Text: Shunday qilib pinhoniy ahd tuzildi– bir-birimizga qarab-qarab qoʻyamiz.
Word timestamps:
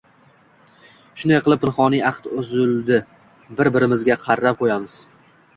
Shunday 1.23 1.41
qilib 1.47 1.61
pinhoniy 1.65 2.01
ahd 2.11 2.23
tuzildi– 2.29 2.99
bir-birimizga 3.61 4.19
qarab-qarab 4.25 4.61
qoʻyamiz. 4.65 4.99